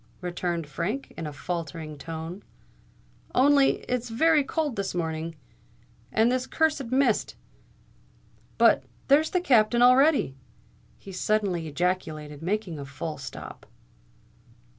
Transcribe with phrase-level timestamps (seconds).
[0.19, 2.41] returned Frank, in a faltering tone.
[3.35, 10.35] "Only it's very cold this morning—and this cursed mist——But there's the Captain already!"
[10.97, 13.67] he suddenly ejaculated, making a full stop.